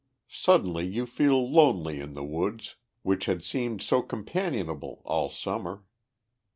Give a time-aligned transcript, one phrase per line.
[0.31, 5.83] Suddenly you feel lonely in the woods, which had seemed so companionable all Summer.